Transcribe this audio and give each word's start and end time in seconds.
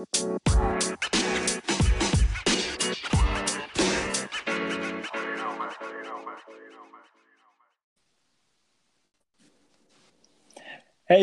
Hey 0.00 0.06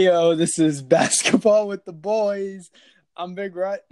yo, 0.04 0.36
this 0.36 0.60
is 0.60 0.82
basketball 0.84 1.68
with 1.68 1.86
the 1.86 1.92
boys. 1.92 2.70
I'm 3.16 3.34
Big 3.34 3.56
Rut. 3.56 3.84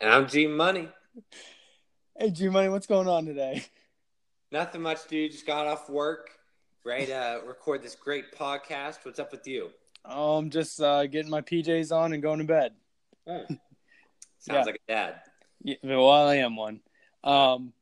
And 0.00 0.10
I'm 0.10 0.26
G 0.26 0.48
Money. 0.48 0.88
Hey 2.18 2.30
G 2.30 2.48
Money, 2.48 2.70
what's 2.70 2.88
going 2.88 3.06
on 3.06 3.26
today? 3.26 3.64
Nothing 4.50 4.82
much, 4.82 5.06
dude. 5.06 5.30
Just 5.30 5.46
got 5.46 5.68
off 5.68 5.88
work, 5.88 6.30
ready 6.84 7.06
to 7.06 7.40
record 7.46 7.84
this 7.84 7.94
great 7.94 8.32
podcast. 8.32 9.04
What's 9.04 9.20
up 9.20 9.30
with 9.30 9.46
you? 9.46 9.70
Oh, 10.04 10.38
I'm 10.38 10.50
just 10.50 10.80
uh, 10.80 11.06
getting 11.06 11.30
my 11.30 11.40
PJs 11.40 11.92
on 11.92 12.12
and 12.12 12.20
going 12.20 12.40
to 12.40 12.44
bed. 12.44 12.72
Sounds 14.44 14.58
Yeah. 14.58 14.64
like 14.64 14.80
a 14.88 14.92
dad. 14.92 15.20
Yeah, 15.62 15.76
well, 15.82 16.10
I 16.10 16.36
am 16.36 16.56
one. 16.56 16.80
Um, 17.22 17.72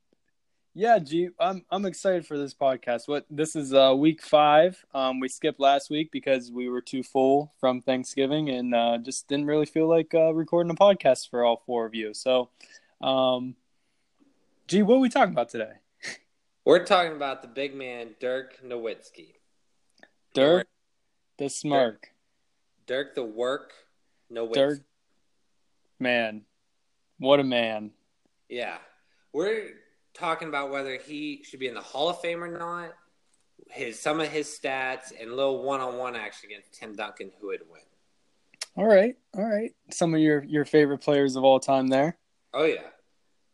yeah, 0.74 1.00
G, 1.00 1.30
I'm 1.40 1.64
I'm 1.70 1.84
excited 1.84 2.24
for 2.24 2.38
this 2.38 2.54
podcast. 2.54 3.08
What 3.08 3.26
this 3.28 3.56
is 3.56 3.74
uh, 3.74 3.94
week 3.96 4.22
five. 4.22 4.82
Um, 4.94 5.18
we 5.18 5.28
skipped 5.28 5.58
last 5.58 5.90
week 5.90 6.12
because 6.12 6.52
we 6.52 6.68
were 6.68 6.80
too 6.80 7.02
full 7.02 7.52
from 7.58 7.82
Thanksgiving 7.82 8.48
and 8.48 8.74
uh, 8.74 8.98
just 8.98 9.26
didn't 9.26 9.46
really 9.46 9.66
feel 9.66 9.88
like 9.88 10.14
uh, 10.14 10.32
recording 10.32 10.70
a 10.70 10.76
podcast 10.76 11.28
for 11.28 11.44
all 11.44 11.62
four 11.66 11.84
of 11.84 11.94
you. 11.94 12.14
So, 12.14 12.50
um, 13.00 13.56
G, 14.68 14.82
what 14.82 14.96
are 14.96 15.00
we 15.00 15.08
talking 15.08 15.32
about 15.32 15.48
today? 15.48 15.72
We're 16.64 16.86
talking 16.86 17.12
about 17.16 17.42
the 17.42 17.48
big 17.48 17.74
man, 17.74 18.10
Dirk 18.20 18.60
Nowitzki. 18.64 19.34
Dirk, 20.32 20.68
the 21.36 21.50
smirk. 21.50 22.10
Dirk 22.86 23.16
the 23.16 23.24
work 23.24 23.72
Nowitzki. 24.32 24.54
Dirk, 24.54 24.80
man, 25.98 26.42
what 27.22 27.40
a 27.40 27.44
man. 27.44 27.90
Yeah. 28.48 28.76
We're 29.32 29.70
talking 30.14 30.48
about 30.48 30.70
whether 30.70 30.96
he 30.98 31.42
should 31.44 31.60
be 31.60 31.68
in 31.68 31.74
the 31.74 31.80
Hall 31.80 32.08
of 32.10 32.20
Fame 32.20 32.42
or 32.42 32.58
not. 32.58 32.92
His 33.70 33.98
some 33.98 34.20
of 34.20 34.28
his 34.28 34.46
stats 34.48 35.12
and 35.18 35.30
a 35.30 35.34
little 35.34 35.62
one 35.62 35.80
on 35.80 35.96
one 35.96 36.16
action 36.16 36.50
against 36.50 36.74
Tim 36.74 36.94
Duncan, 36.94 37.30
who 37.40 37.46
would 37.48 37.60
win. 37.70 37.80
All 38.76 38.86
right, 38.86 39.14
all 39.36 39.44
right. 39.44 39.70
Some 39.90 40.14
of 40.14 40.20
your 40.20 40.42
your 40.44 40.64
favorite 40.64 40.98
players 40.98 41.36
of 41.36 41.44
all 41.44 41.60
time 41.60 41.88
there. 41.88 42.18
Oh 42.52 42.64
yeah. 42.64 42.80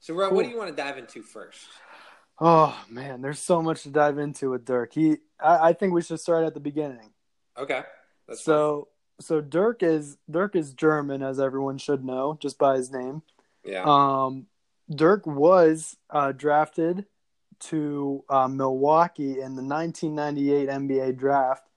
So 0.00 0.14
Ro, 0.14 0.28
Cool. 0.28 0.36
what 0.36 0.44
do 0.44 0.50
you 0.50 0.56
want 0.58 0.70
to 0.70 0.76
dive 0.76 0.96
into 0.98 1.22
first? 1.22 1.66
Oh 2.40 2.76
man, 2.88 3.20
there's 3.20 3.38
so 3.40 3.60
much 3.60 3.82
to 3.82 3.90
dive 3.90 4.18
into 4.18 4.50
with 4.50 4.64
Dirk. 4.64 4.94
He, 4.94 5.18
I, 5.40 5.68
I 5.68 5.72
think 5.72 5.92
we 5.92 6.02
should 6.02 6.20
start 6.20 6.44
at 6.44 6.54
the 6.54 6.60
beginning. 6.60 7.10
Okay. 7.58 7.82
That's 8.28 8.42
so, 8.44 8.88
so 9.20 9.40
Dirk 9.40 9.82
is 9.82 10.16
Dirk 10.30 10.54
is 10.56 10.72
German, 10.72 11.22
as 11.22 11.38
everyone 11.40 11.78
should 11.78 12.04
know 12.04 12.38
just 12.40 12.56
by 12.58 12.76
his 12.76 12.90
name. 12.90 13.22
Yeah. 13.68 13.84
Um, 13.84 14.46
Dirk 14.90 15.26
was 15.26 15.96
uh, 16.10 16.32
drafted 16.32 17.04
to 17.60 18.24
uh, 18.28 18.48
Milwaukee 18.48 19.40
in 19.40 19.56
the 19.56 19.62
1998 19.62 20.68
NBA 20.68 21.18
draft, 21.18 21.68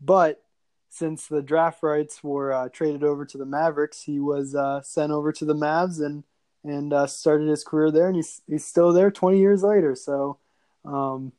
but 0.00 0.42
since 0.90 1.26
the 1.26 1.42
draft 1.42 1.82
rights 1.82 2.22
were 2.22 2.52
uh, 2.52 2.68
traded 2.68 3.04
over 3.04 3.24
to 3.24 3.38
the 3.38 3.46
Mavericks, 3.46 4.02
he 4.02 4.18
was 4.20 4.54
uh, 4.54 4.82
sent 4.82 5.12
over 5.12 5.32
to 5.32 5.44
the 5.44 5.54
Mavs 5.54 6.04
and 6.04 6.24
and 6.64 6.92
uh, 6.92 7.06
started 7.06 7.48
his 7.48 7.64
career 7.64 7.90
there, 7.90 8.08
and 8.08 8.16
he's 8.16 8.42
he's 8.46 8.64
still 8.64 8.92
there 8.92 9.10
20 9.10 9.38
years 9.38 9.62
later. 9.62 9.94
So 9.94 10.38
um, 10.84 11.32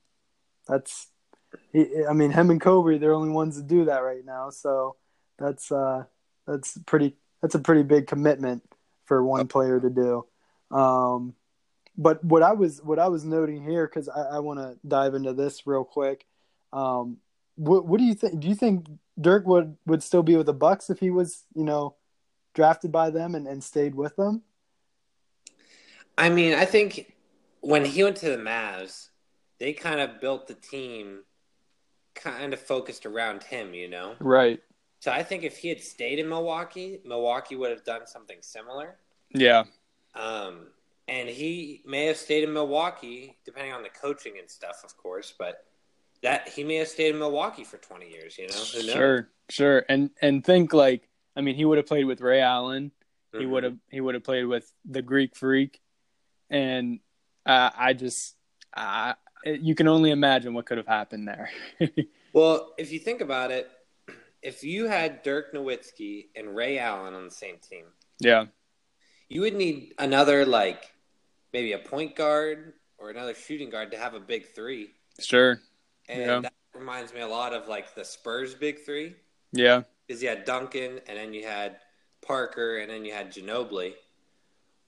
that's, 0.68 1.08
he, 1.74 2.06
I 2.10 2.14
mean, 2.14 2.32
him 2.32 2.50
and 2.50 2.62
Kobe, 2.62 2.98
they're 2.98 3.10
the 3.10 3.16
only 3.16 3.30
ones 3.30 3.58
to 3.58 3.64
do 3.64 3.86
that 3.86 4.00
right 4.00 4.26
now. 4.26 4.50
So 4.50 4.96
that's 5.38 5.72
uh, 5.72 6.06
that's 6.48 6.78
pretty 6.86 7.16
that's 7.42 7.56
a 7.56 7.60
pretty 7.60 7.84
big 7.84 8.08
commitment 8.08 8.64
for 9.10 9.24
one 9.24 9.48
player 9.48 9.80
to 9.80 9.90
do. 9.90 10.26
Um, 10.72 11.34
but 11.98 12.24
what 12.24 12.44
I 12.44 12.54
was 12.54 12.82
what 12.82 13.00
I 13.00 13.10
was 13.10 13.26
noting 13.26 13.62
here 13.62 13.86
because 13.86 14.08
I, 14.08 14.22
I 14.22 14.40
want 14.40 14.60
to 14.60 14.78
dive 14.88 15.16
into 15.16 15.34
this 15.34 15.68
real 15.68 15.84
quick. 15.84 16.26
Um, 16.72 17.18
what 17.56 17.86
what 17.86 17.98
do 17.98 18.06
you 18.06 18.14
think? 18.14 18.40
Do 18.40 18.48
you 18.48 18.56
think 18.56 18.86
Dirk 19.20 19.46
would 19.46 19.76
would 19.86 20.02
still 20.02 20.24
be 20.24 20.38
with 20.38 20.46
the 20.46 20.54
Bucks 20.54 20.90
if 20.90 21.00
he 21.00 21.10
was 21.10 21.44
you 21.54 21.66
know 21.66 21.96
drafted 22.54 22.94
by 22.94 23.10
them 23.10 23.36
and, 23.36 23.48
and 23.48 23.62
stayed 23.62 23.96
with 23.96 24.16
them? 24.16 24.44
I 26.18 26.30
mean, 26.30 26.54
I 26.54 26.66
think 26.66 27.14
when 27.62 27.84
he 27.84 28.04
went 28.04 28.18
to 28.18 28.30
the 28.30 28.38
Mavs, 28.38 29.10
they 29.58 29.74
kind 29.74 30.00
of 30.00 30.22
built 30.22 30.48
the 30.48 30.54
team 30.54 31.24
kind 32.16 32.54
of 32.54 32.60
focused 32.60 33.06
around 33.06 33.44
him, 33.44 33.74
you 33.74 33.88
know? 33.88 34.16
Right. 34.20 34.62
So 35.00 35.12
I 35.12 35.24
think 35.24 35.44
if 35.44 35.58
he 35.58 35.70
had 35.70 35.82
stayed 35.82 36.20
in 36.20 36.28
Milwaukee, 36.28 37.00
Milwaukee 37.06 37.56
would 37.56 37.72
have 37.72 37.84
done 37.86 38.06
something 38.06 38.38
similar. 38.42 38.98
Yeah. 39.34 39.64
Um, 40.14 40.68
and 41.08 41.30
he 41.30 41.82
may 41.86 42.06
have 42.06 42.18
stayed 42.18 42.44
in 42.44 42.54
Milwaukee, 42.54 43.38
depending 43.46 43.74
on 43.74 43.82
the 43.82 43.90
coaching 43.90 44.34
and 44.38 44.50
stuff, 44.50 44.82
of 44.84 44.96
course, 44.98 45.34
but 45.38 45.66
that 46.22 46.50
he 46.50 46.64
may 46.64 46.76
have 46.76 46.90
stayed 46.90 47.14
in 47.14 47.20
Milwaukee 47.20 47.64
for 47.64 47.78
20 47.78 48.10
years, 48.10 48.38
you 48.38 48.48
know? 48.48 48.54
Who 48.56 48.80
knows? 48.80 48.92
Sure. 48.92 49.30
Sure. 49.50 49.86
And 49.90 50.12
and 50.22 50.46
think 50.46 50.74
like 50.74 51.10
I 51.36 51.42
mean 51.42 51.56
he 51.56 51.66
would 51.66 51.78
have 51.78 51.88
played 51.88 52.06
with 52.06 52.22
Ray 52.22 52.42
Allen. 52.42 52.92
He 53.32 53.40
Mhm. 53.40 53.50
would 53.50 53.64
have 53.64 53.78
he 53.90 54.02
would 54.02 54.14
have 54.16 54.24
played 54.24 54.46
with 54.46 54.72
the 54.86 55.02
Greek 55.02 55.36
Freak, 55.36 55.82
and 56.52 57.00
uh, 57.48 57.72
I 57.76 57.94
just 57.94 58.36
I, 58.76 59.16
you 59.46 59.74
can 59.74 59.88
only 59.88 60.12
imagine 60.12 60.54
what 60.54 60.66
could 60.68 60.78
have 60.78 60.88
happened 60.88 61.28
there. 61.28 61.50
Well, 62.32 62.76
if 62.78 62.92
you 62.92 63.00
think 63.00 63.22
about 63.22 63.50
it, 63.50 63.72
if 64.42 64.64
you 64.64 64.88
had 64.88 65.24
Dirk 65.24 65.54
Nowitzki 65.54 66.28
and 66.36 66.56
Ray 66.56 66.80
Allen 66.80 67.14
on 67.14 67.26
the 67.26 67.32
same 67.32 67.58
team, 67.58 67.86
yeah. 68.20 68.46
you 69.28 69.42
would 69.42 69.56
need 69.56 69.94
another 70.00 70.46
like 70.46 70.92
maybe 71.54 71.74
a 71.74 71.80
point 71.80 72.16
guard 72.16 72.74
or 72.98 73.10
another 73.10 73.34
shooting 73.34 73.70
guard 73.70 73.92
to 73.92 73.98
have 73.98 74.14
a 74.14 74.20
big 74.20 74.48
three. 74.54 74.92
Sure. 75.20 75.60
And 76.08 76.20
Yeah. 76.22 76.40
that 76.42 76.54
reminds 76.74 77.14
me 77.14 77.22
a 77.22 77.28
lot 77.28 77.54
of 77.54 77.68
like 77.68 77.96
the 77.96 78.06
Spurs 78.06 78.54
big 78.56 78.84
three. 78.86 79.16
Yeah. 79.52 79.84
Because 80.08 80.22
you 80.24 80.30
had 80.30 80.46
Duncan 80.46 81.00
and 81.08 81.18
then 81.18 81.34
you 81.34 81.46
had 81.46 81.78
Parker 82.22 82.78
and 82.78 82.90
then 82.90 83.06
you 83.06 83.14
had 83.14 83.32
Ginobili. 83.32 83.94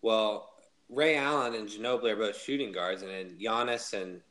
Well, 0.01 0.49
Ray 0.89 1.15
Allen 1.15 1.55
and 1.55 1.69
Ginobili 1.69 2.11
are 2.11 2.15
both 2.17 2.41
shooting 2.41 2.71
guards, 2.71 3.01
and 3.01 3.11
then 3.11 3.37
Giannis 3.39 3.93
and 3.93 4.21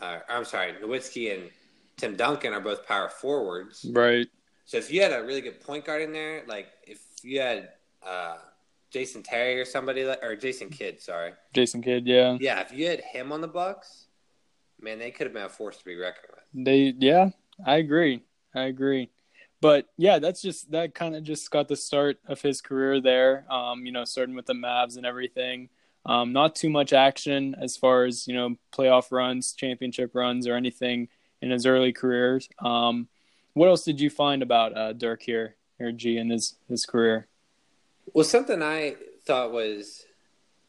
uh, 0.00 0.18
I'm 0.28 0.44
sorry, 0.44 0.74
Nowitzki 0.82 1.32
and 1.34 1.50
Tim 1.96 2.16
Duncan 2.16 2.52
are 2.52 2.60
both 2.60 2.86
power 2.86 3.08
forwards. 3.08 3.86
Right. 3.90 4.26
So 4.72 4.78
if 4.78 4.90
you 4.90 5.02
had 5.02 5.12
a 5.12 5.22
really 5.22 5.42
good 5.42 5.60
point 5.60 5.84
guard 5.84 6.00
in 6.00 6.14
there, 6.14 6.44
like 6.46 6.66
if 6.86 6.98
you 7.22 7.40
had 7.40 7.72
uh, 8.02 8.36
Jason 8.90 9.22
Terry 9.22 9.60
or 9.60 9.66
somebody 9.66 10.02
like, 10.02 10.22
or 10.22 10.34
Jason 10.34 10.70
Kidd, 10.70 10.98
sorry, 10.98 11.32
Jason 11.52 11.82
Kidd. 11.82 12.06
Yeah. 12.06 12.38
yeah, 12.40 12.58
if 12.60 12.72
you 12.72 12.86
had 12.86 13.00
him 13.00 13.32
on 13.32 13.42
the 13.42 13.48
Bucks, 13.48 14.06
man, 14.80 14.98
they 14.98 15.10
could 15.10 15.26
have 15.26 15.34
been 15.34 15.42
a 15.42 15.50
force 15.50 15.76
to 15.76 15.84
be 15.84 15.94
reckoned 15.94 16.28
with. 16.30 16.64
They. 16.64 16.94
Yeah. 16.98 17.32
I 17.66 17.76
agree. 17.76 18.22
I 18.54 18.62
agree. 18.62 19.10
But 19.60 19.88
yeah, 19.98 20.18
that's 20.18 20.40
just 20.40 20.70
that 20.70 20.94
kind 20.94 21.16
of 21.16 21.22
just 21.22 21.50
got 21.50 21.68
the 21.68 21.76
start 21.76 22.16
of 22.26 22.40
his 22.40 22.62
career 22.62 22.98
there. 22.98 23.44
Um, 23.52 23.84
you 23.84 23.92
know, 23.92 24.06
starting 24.06 24.34
with 24.34 24.46
the 24.46 24.54
Mavs 24.54 24.96
and 24.96 25.04
everything. 25.04 25.68
Um, 26.06 26.32
not 26.32 26.54
too 26.54 26.70
much 26.70 26.94
action 26.94 27.54
as 27.60 27.76
far 27.76 28.04
as 28.04 28.26
you 28.26 28.32
know 28.32 28.56
playoff 28.74 29.12
runs, 29.12 29.52
championship 29.52 30.14
runs, 30.14 30.46
or 30.46 30.54
anything 30.54 31.08
in 31.42 31.50
his 31.50 31.66
early 31.66 31.92
careers. 31.92 32.48
Um, 32.58 33.08
what 33.54 33.68
else 33.68 33.84
did 33.84 34.00
you 34.00 34.10
find 34.10 34.42
about 34.42 34.76
uh, 34.76 34.92
Dirk 34.92 35.22
here, 35.22 35.56
or 35.80 35.92
G, 35.92 36.16
in 36.16 36.30
his 36.30 36.56
his 36.68 36.84
career? 36.86 37.26
Well, 38.14 38.24
something 38.24 38.62
I 38.62 38.96
thought 39.24 39.52
was 39.52 40.04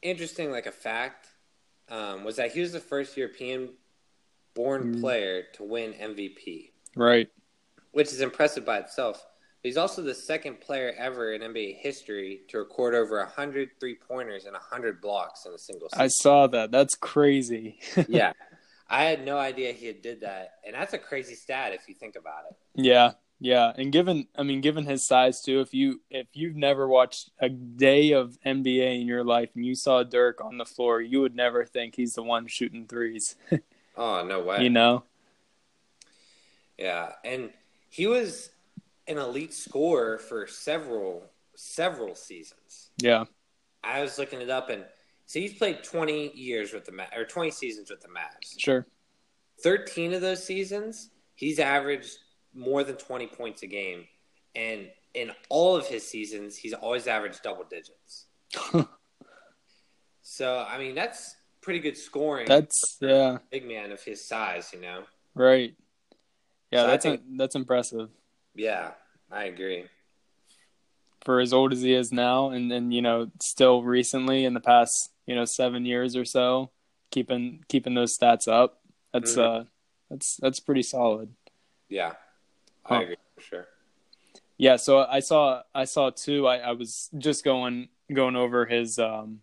interesting, 0.02 0.52
like 0.52 0.66
a 0.66 0.72
fact, 0.72 1.28
um, 1.90 2.24
was 2.24 2.36
that 2.36 2.52
he 2.52 2.60
was 2.62 2.72
the 2.74 2.80
first 2.80 3.18
European-born 3.18 4.96
Mm. 4.96 5.02
player 5.02 5.44
to 5.54 5.64
win 5.64 5.94
MVP, 5.94 6.72
Right. 6.96 7.30
which 7.92 8.08
is 8.12 8.22
impressive 8.22 8.66
by 8.66 8.80
itself. 8.80 9.26
But 9.62 9.70
he's 9.70 9.78
also 9.78 10.02
the 10.02 10.14
second 10.14 10.60
player 10.62 10.94
ever 10.98 11.34
in 11.34 11.42
NBA 11.42 11.74
history 11.80 12.42
to 12.50 12.58
record 12.60 12.94
over 12.96 13.20
100 13.20 13.80
three-pointers 13.80 14.46
and 14.46 14.54
100 14.56 15.02
blocks 15.02 15.46
in 15.46 15.54
a 15.54 15.58
single 15.58 15.90
season. 15.90 16.02
I 16.04 16.08
saw 16.08 16.48
that. 16.48 16.70
That's 16.72 16.96
crazy. 16.96 17.80
yeah. 18.10 18.34
I 18.88 19.04
had 19.06 19.26
no 19.26 19.38
idea 19.38 19.72
he 19.74 19.88
had 19.88 20.02
did 20.02 20.22
that, 20.22 20.56
and 20.66 20.76
that's 20.76 20.94
a 20.94 20.98
crazy 20.98 21.36
stat 21.36 21.74
if 21.74 21.88
you 21.88 21.96
think 21.96 22.16
about 22.16 22.44
it. 22.50 22.56
Yeah, 22.76 23.12
yeah, 23.40 23.74
and 23.76 23.92
given 23.92 24.28
I 24.38 24.44
mean 24.44 24.62
given 24.62 24.86
his 24.86 25.06
size 25.06 25.42
too, 25.42 25.62
if 25.62 25.74
you 25.74 26.02
if 26.10 26.28
you've 26.34 26.56
never 26.56 26.88
watched 26.88 27.32
a 27.40 27.50
day 27.50 28.12
of 28.12 28.38
NBA 28.46 29.02
in 29.02 29.08
your 29.08 29.24
life 29.24 29.50
and 29.56 29.66
you 29.66 29.76
saw 29.76 30.04
Dirk 30.04 30.44
on 30.44 30.58
the 30.58 30.66
floor, 30.66 31.02
you 31.02 31.22
would 31.22 31.36
never 31.36 31.66
think 31.66 31.96
he's 31.96 32.14
the 32.14 32.24
one 32.24 32.48
shooting 32.48 32.88
threes. 32.88 33.36
Oh 33.96 34.26
no 34.26 34.42
way! 34.42 34.64
you 34.64 34.72
know? 34.72 35.04
Yeah, 36.80 37.12
and 37.24 37.52
he 37.90 38.08
was 38.08 38.50
an 39.08 39.20
elite 39.20 39.54
scorer 39.54 40.18
for 40.18 40.48
several 40.48 41.30
several 41.56 42.16
seasons. 42.16 42.90
Yeah. 42.98 43.26
I 43.84 44.02
was 44.02 44.18
looking 44.18 44.42
it 44.42 44.50
up, 44.50 44.70
and 44.70 44.84
so 45.26 45.40
he's 45.40 45.54
played 45.54 45.84
twenty 45.84 46.32
years 46.36 46.74
with 46.74 46.86
the 46.86 46.92
Ma- 46.92 47.08
or 47.16 47.26
twenty 47.26 47.52
seasons 47.52 47.90
with 47.90 48.02
the 48.02 48.08
Mavs. 48.10 48.58
Sure. 48.60 48.86
Thirteen 49.62 50.14
of 50.14 50.22
those 50.22 50.44
seasons, 50.44 51.10
he's 51.36 51.60
averaged 51.60 52.18
more 52.54 52.84
than 52.84 52.96
twenty 52.98 53.28
points 53.28 53.64
a 53.64 53.68
game, 53.68 54.06
and 54.56 54.90
in 55.14 55.32
all 55.50 55.76
of 55.76 55.86
his 55.88 56.08
seasons, 56.08 56.58
he's 56.58 56.74
always 56.74 57.08
averaged 57.08 57.42
double 57.44 57.64
digits. 57.64 58.26
so 60.22 60.66
I 60.68 60.78
mean, 60.78 60.96
that's 60.96 61.36
pretty 61.62 61.80
good 61.80 61.98
scoring. 61.98 62.48
That's 62.48 62.98
yeah, 63.02 63.38
big 63.52 63.68
man 63.68 63.92
of 63.92 64.02
his 64.04 64.28
size, 64.28 64.72
you 64.74 64.82
know. 64.82 65.04
right. 65.36 65.74
Yeah, 66.72 66.82
So 66.82 66.88
that's 66.88 67.06
think- 67.06 67.22
that's 67.38 67.54
impressive 67.56 68.10
Yeah, 68.56 68.92
I 69.32 69.44
agree. 69.46 69.86
for 71.24 71.40
as 71.40 71.54
old 71.54 71.72
as 71.72 71.82
he 71.82 71.94
is 71.94 72.12
now, 72.12 72.50
and 72.50 72.72
and 72.72 72.92
you 72.94 73.02
know 73.02 73.30
still 73.42 73.84
recently 73.84 74.44
in 74.46 74.54
the 74.56 74.60
past 74.60 75.12
you 75.26 75.36
know 75.36 75.46
seven 75.46 75.86
years 75.86 76.16
or 76.16 76.26
so, 76.26 76.72
keeping 77.12 77.64
keeping 77.68 77.94
those 77.94 78.18
stats 78.18 78.48
up. 78.48 78.82
That's 79.14 79.36
Mhm. 79.36 79.62
uh, 79.62 79.64
that's 80.10 80.38
that's 80.38 80.60
pretty 80.60 80.84
solid. 80.84 81.34
Yeah. 81.90 82.14
I 82.86 83.02
agree 83.04 83.16
for 83.36 83.42
sure. 83.42 83.68
Yeah, 84.58 84.76
so 84.76 85.00
I 85.06 85.20
saw 85.22 85.64
I 85.74 85.86
saw 85.86 86.10
too. 86.10 86.48
I, 86.48 86.58
I 86.58 86.72
was 86.74 87.10
just 87.18 87.44
going 87.44 87.90
going 88.12 88.36
over 88.36 88.66
his 88.66 89.00
um 89.00 89.42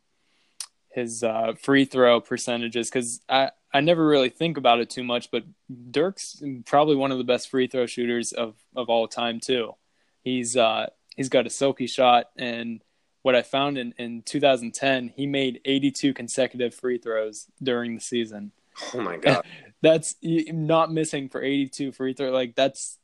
his 0.92 1.22
uh, 1.22 1.54
free 1.60 1.84
throw 1.84 2.20
percentages 2.20 2.90
because 2.90 3.20
I 3.28 3.50
I 3.72 3.80
never 3.80 4.06
really 4.06 4.28
think 4.28 4.56
about 4.56 4.80
it 4.80 4.90
too 4.90 5.04
much, 5.04 5.30
but 5.30 5.44
Dirk's 5.90 6.42
probably 6.66 6.96
one 6.96 7.12
of 7.12 7.18
the 7.18 7.24
best 7.24 7.48
free 7.48 7.66
throw 7.68 7.86
shooters 7.86 8.32
of 8.32 8.56
of 8.76 8.88
all 8.90 9.06
time 9.08 9.40
too. 9.40 9.74
He's 10.22 10.56
uh 10.56 10.86
he's 11.16 11.28
got 11.28 11.46
a 11.46 11.50
silky 11.50 11.86
shot, 11.86 12.30
and 12.36 12.82
what 13.22 13.34
I 13.34 13.42
found 13.42 13.78
in 13.78 13.94
in 13.98 14.22
2010, 14.22 15.12
he 15.14 15.26
made 15.26 15.60
82 15.64 16.14
consecutive 16.14 16.74
free 16.74 16.98
throws 16.98 17.46
during 17.62 17.94
the 17.94 18.00
season. 18.00 18.52
Oh 18.94 19.00
my 19.00 19.16
god, 19.16 19.44
That's 19.82 20.16
not 20.22 20.92
missing 20.92 21.28
for 21.28 21.42
82 21.42 21.92
free 21.92 22.12
throw. 22.12 22.30
Like 22.30 22.54
that's 22.54 22.98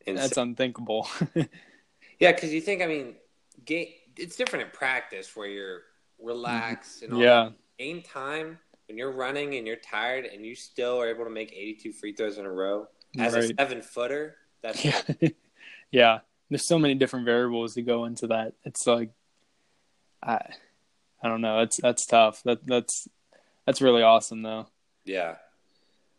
Insane. 0.00 0.14
that's 0.16 0.36
unthinkable. 0.36 1.08
yeah, 2.18 2.32
because 2.32 2.52
you 2.52 2.60
think 2.60 2.82
I 2.82 2.86
mean, 2.86 3.14
game. 3.64 3.88
It's 4.16 4.36
different 4.36 4.64
in 4.64 4.70
practice 4.70 5.36
where 5.36 5.46
you're 5.46 5.82
relaxed 6.18 7.02
and 7.02 7.12
all 7.12 7.20
yeah. 7.20 7.44
that. 7.44 7.52
game 7.78 8.00
time 8.00 8.58
when 8.88 8.96
you're 8.96 9.12
running 9.12 9.56
and 9.56 9.66
you're 9.66 9.76
tired 9.76 10.24
and 10.24 10.44
you 10.44 10.54
still 10.54 10.98
are 10.98 11.08
able 11.10 11.24
to 11.24 11.30
make 11.30 11.52
82 11.52 11.92
free 11.92 12.14
throws 12.14 12.38
in 12.38 12.46
a 12.46 12.50
row 12.50 12.88
as 13.18 13.34
a 13.34 13.54
seven 13.54 13.82
footer. 13.82 14.36
That's 14.62 14.82
yeah 15.20 15.28
yeah 15.90 16.18
there's 16.50 16.66
so 16.66 16.78
many 16.78 16.94
different 16.94 17.24
variables 17.24 17.74
that 17.74 17.82
go 17.82 18.04
into 18.04 18.28
that 18.28 18.52
it's 18.64 18.86
like 18.86 19.10
i 20.22 20.38
i 21.22 21.28
don't 21.28 21.40
know. 21.40 21.58
That's 21.60 21.76
that's 21.78 22.06
tough. 22.06 22.42
That 22.44 22.66
that's 22.66 23.08
that's 23.66 23.82
really 23.82 24.02
awesome 24.02 24.42
though. 24.42 24.66
Yeah, 25.04 25.36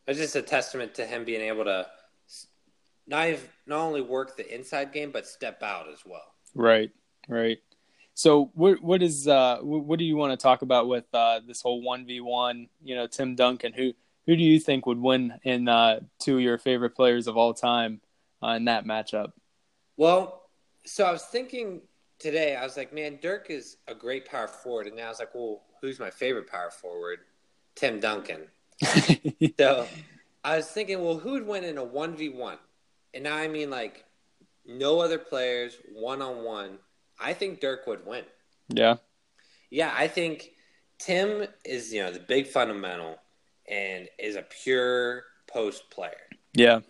it's 0.07 0.19
just 0.19 0.35
a 0.35 0.41
testament 0.41 0.95
to 0.95 1.05
him 1.05 1.23
being 1.25 1.41
able 1.41 1.65
to 1.65 1.87
not 3.07 3.29
not 3.65 3.79
only 3.79 4.01
work 4.01 4.37
the 4.37 4.53
inside 4.53 4.91
game 4.91 5.11
but 5.11 5.25
step 5.25 5.63
out 5.63 5.87
as 5.91 5.99
well. 6.05 6.33
right 6.53 6.91
right. 7.27 7.59
So 8.13 8.51
what 8.55 8.81
what 8.81 9.03
is 9.03 9.27
uh 9.27 9.59
what, 9.61 9.99
do 9.99 10.05
you 10.05 10.17
want 10.17 10.37
to 10.37 10.43
talk 10.43 10.61
about 10.61 10.87
with 10.87 11.05
uh 11.13 11.41
this 11.45 11.61
whole 11.61 11.83
1v1 11.83 12.67
you 12.83 12.95
know 12.95 13.07
tim 13.07 13.35
duncan? 13.35 13.73
Who 13.73 13.93
who 14.25 14.35
do 14.35 14.43
you 14.43 14.59
think 14.59 14.85
would 14.85 14.99
win 14.99 15.35
in 15.43 15.67
uh 15.67 16.01
two 16.19 16.35
of 16.35 16.41
your 16.41 16.57
favorite 16.57 16.95
players 16.95 17.27
of 17.27 17.37
all 17.37 17.53
time 17.53 18.01
uh, 18.43 18.49
in 18.49 18.65
that 18.65 18.85
matchup? 18.85 19.33
Well, 19.97 20.43
so 20.85 21.05
I 21.05 21.11
was 21.11 21.23
thinking 21.23 21.81
today, 22.19 22.55
I 22.55 22.63
was 22.63 22.77
like, 22.77 22.93
man, 22.93 23.19
Dirk 23.21 23.49
is 23.49 23.77
a 23.87 23.95
great 23.95 24.25
power 24.25 24.47
forward, 24.47 24.87
and 24.87 24.95
now 24.95 25.05
I 25.05 25.09
was 25.09 25.19
like, 25.19 25.33
well, 25.33 25.61
who's 25.81 25.99
my 25.99 26.09
favorite 26.09 26.47
power 26.47 26.71
forward? 26.71 27.19
Tim 27.75 27.99
Duncan. 27.99 28.41
So 29.59 29.87
I 30.43 30.57
was 30.57 30.67
thinking, 30.67 31.03
well, 31.03 31.17
who 31.17 31.31
would 31.31 31.47
win 31.47 31.63
in 31.63 31.77
a 31.77 31.83
one 31.83 32.15
v 32.15 32.29
one? 32.29 32.57
And 33.13 33.23
now 33.23 33.35
I 33.35 33.47
mean 33.47 33.69
like 33.69 34.05
no 34.65 34.99
other 34.99 35.17
players 35.17 35.77
one 35.93 36.21
on 36.21 36.43
one. 36.43 36.77
I 37.19 37.33
think 37.33 37.59
Dirk 37.59 37.87
would 37.87 38.05
win. 38.05 38.23
yeah 38.69 38.97
Yeah, 39.69 39.93
I 39.95 40.07
think 40.07 40.51
Tim 40.99 41.47
is 41.65 41.91
you 41.93 42.03
know 42.03 42.11
the 42.11 42.19
big 42.19 42.47
fundamental 42.47 43.17
and 43.67 44.07
is 44.19 44.35
a 44.35 44.43
pure 44.63 45.23
post 45.47 45.89
player, 45.89 46.29
yeah 46.53 46.81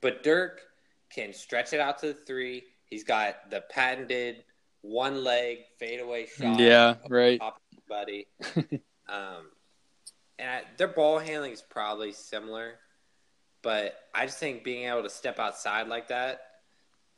but 0.00 0.22
Dirk 0.22 0.60
can 1.14 1.32
stretch 1.32 1.72
it 1.72 1.80
out 1.80 1.98
to 2.00 2.08
the 2.08 2.14
three. 2.14 2.64
He's 2.86 3.04
got 3.04 3.50
the 3.50 3.62
patented 3.70 4.44
one 4.82 5.24
leg 5.24 5.58
fadeaway 5.78 6.26
shot. 6.26 6.58
yeah 6.58 6.96
right 7.08 7.40
of 7.40 7.54
um, 9.08 9.46
and 10.38 10.50
I, 10.50 10.62
their 10.76 10.88
ball 10.88 11.18
handling 11.18 11.52
is 11.52 11.62
probably 11.62 12.12
similar, 12.12 12.74
but 13.62 13.94
I 14.14 14.26
just 14.26 14.38
think 14.38 14.64
being 14.64 14.88
able 14.88 15.02
to 15.02 15.10
step 15.10 15.38
outside 15.38 15.88
like 15.88 16.08
that 16.08 16.40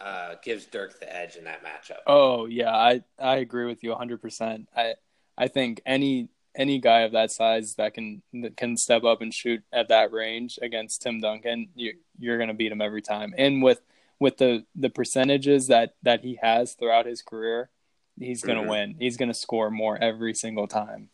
uh, 0.01 0.35
gives 0.43 0.67
Dirk 0.67 1.01
the 1.01 1.15
edge 1.15 1.37
in 1.37 1.45
that 1.45 1.65
matchup. 1.65 1.99
Oh 2.07 2.47
yeah, 2.47 2.75
I 2.75 3.03
I 3.19 3.37
agree 3.37 3.67
with 3.67 3.83
you 3.83 3.95
100%. 3.95 4.67
I 4.77 4.95
I 5.39 5.49
think 5.49 5.81
any 5.87 6.29
any 6.57 6.79
guy 6.79 7.01
of 7.01 7.13
that 7.13 7.31
size 7.31 7.75
that 7.77 7.95
can 7.95 8.23
that 8.33 8.57
can 8.57 8.77
step 8.77 9.05
up 9.05 9.23
and 9.23 9.33
shoot 9.33 9.63
at 9.73 9.89
that 9.89 10.13
range 10.13 10.59
against 10.61 11.03
Tim 11.03 11.21
Duncan, 11.21 11.69
you 11.75 11.95
you're 12.19 12.37
going 12.39 12.49
to 12.49 12.55
beat 12.55 12.73
him 12.73 12.81
every 12.81 13.03
time. 13.03 13.35
And 13.39 13.63
with 13.63 13.81
with 14.21 14.39
the 14.39 14.65
the 14.75 14.91
percentages 14.91 15.67
that 15.69 15.95
that 16.03 16.23
he 16.23 16.39
has 16.43 16.75
throughout 16.75 17.07
his 17.07 17.23
career, 17.23 17.71
he's 18.19 18.43
going 18.43 18.59
to 18.59 18.65
Mhm. 18.65 18.71
win. 18.71 18.97
He's 18.99 19.17
going 19.17 19.29
to 19.29 19.35
score 19.35 19.71
more 19.71 19.97
every 20.03 20.35
single 20.35 20.67
time. 20.67 21.11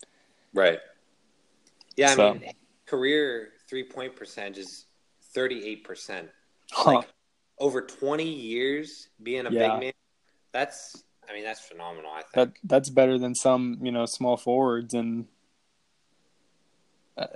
Right. 0.52 0.80
Yeah, 1.96 2.10
I 2.10 2.14
So- 2.14 2.34
mean, 2.34 2.52
career 2.86 3.52
three 3.68 3.84
point 3.84 4.16
percentage 4.16 4.58
is 4.58 4.86
38%. 5.34 6.28
Like, 6.86 7.08
over 7.58 7.82
20 7.82 8.24
years 8.28 9.08
being 9.22 9.46
a 9.46 9.50
Yeah. 9.50 9.74
big 9.74 9.80
man, 9.80 9.92
that's, 10.52 11.04
I 11.28 11.32
mean, 11.32 11.44
that's 11.44 11.60
phenomenal, 11.60 12.10
I 12.10 12.22
think. 12.22 12.32
that 12.34 12.52
that's 12.64 12.90
better 12.90 13.18
than 13.18 13.34
some, 13.34 13.78
you 13.82 13.92
know, 13.92 14.06
small 14.06 14.36
forwards 14.36 14.94
and 14.94 15.26
uh, 17.16 17.26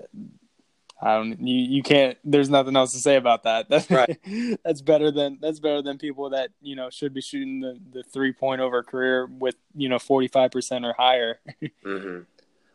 I 1.05 1.17
don't 1.17 1.39
you, 1.47 1.57
you 1.77 1.83
can't 1.83 2.17
there's 2.25 2.49
nothing 2.49 2.77
else 2.77 2.93
to 2.93 2.99
say 2.99 3.17
about 3.17 3.43
that. 3.43 3.69
That's 3.75 3.91
Right. 3.91 4.19
that's 4.65 4.81
better 4.81 5.11
than 5.11 5.39
that's 5.41 5.61
better 5.61 5.83
than 5.83 5.99
people 5.99 6.31
that, 6.31 6.51
you 6.63 6.77
know, 6.77 6.89
should 6.89 7.13
be 7.13 7.21
shooting 7.21 7.61
the, 7.61 7.79
the 7.93 8.03
three 8.03 8.33
point 8.33 8.63
over 8.63 8.83
career 8.83 9.27
with, 9.27 9.57
you 9.75 9.91
know, 9.91 9.99
45% 9.99 10.85
or 10.87 10.95
higher. 10.95 11.41
hmm 11.85 12.21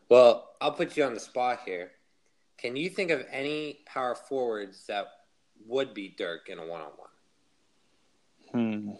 Well, 0.08 0.50
I'll 0.60 0.72
put 0.72 0.96
you 0.96 1.02
on 1.04 1.14
the 1.14 1.20
spot 1.20 1.60
here. 1.66 1.90
Can 2.56 2.76
you 2.76 2.88
think 2.88 3.10
of 3.10 3.24
any 3.32 3.80
power 3.84 4.14
forwards 4.14 4.86
that 4.86 5.08
would 5.66 5.92
be 5.92 6.14
Dirk 6.16 6.48
in 6.48 6.58
a 6.60 6.66
one 6.66 6.82
on 6.82 6.90
one? 6.96 7.08
Hmm. 8.52 8.90